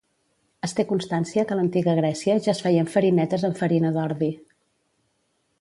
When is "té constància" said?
0.79-1.43